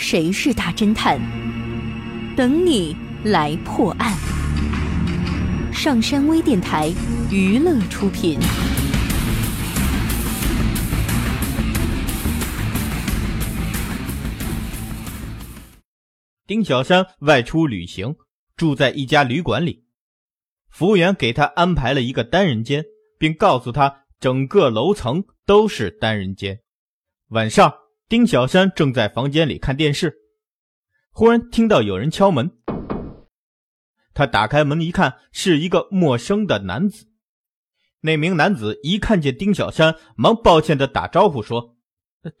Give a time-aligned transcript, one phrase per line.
[0.00, 1.20] 谁是大侦探？
[2.36, 4.16] 等你来破案。
[5.72, 6.88] 上山微电台
[7.32, 8.38] 娱乐出品。
[16.46, 18.14] 丁小山外出旅行，
[18.56, 19.84] 住在一家旅馆里。
[20.70, 22.84] 服务员给他安排了一个单人间，
[23.18, 26.60] 并告诉他整个楼层都是单人间。
[27.30, 27.74] 晚上，
[28.08, 30.16] 丁小山正在房间里看电视，
[31.10, 32.50] 忽然听到有人敲门。
[34.14, 37.06] 他打开门一看，是一个陌生的男子。
[38.00, 41.76] 那名男子一看见丁小山，忙抱歉的打招呼说：“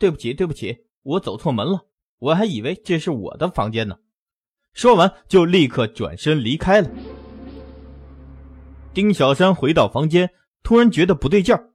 [0.00, 1.86] 对不起，对不起，我走错门了，
[2.18, 3.98] 我还以为这是我的房间呢。”
[4.72, 6.90] 说完就立刻转身离开了。
[8.94, 10.30] 丁小山回到房间，
[10.62, 11.74] 突然觉得不对劲儿，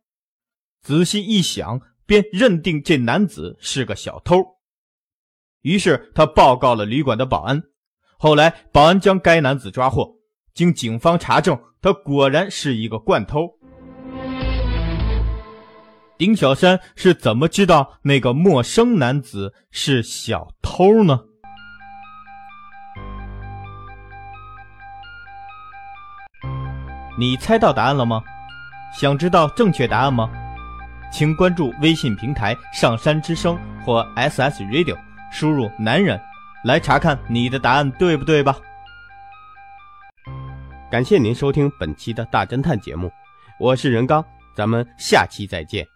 [0.82, 1.80] 仔细一想，
[2.14, 4.46] 便认定这男子是个小偷。
[5.64, 7.60] 于是他报告了旅馆的保安。
[8.20, 10.08] 后来保安将该男子抓获，
[10.54, 13.50] 经警方查证，他果然是一个惯偷。
[16.16, 21.20] 丁小山是怎么知道那个陌生男子是小偷呢？
[27.18, 28.22] 你猜到答案了吗？
[28.96, 30.30] 想知道正确答案吗？
[31.14, 34.98] 请关注微信平台“上山之声”或 SS Radio，
[35.32, 36.20] 输入“男人”
[36.66, 38.58] 来查看你的答案对不对吧？
[40.90, 43.12] 感谢您收听本期的大侦探节目，
[43.60, 45.93] 我是任刚，咱们下期再见。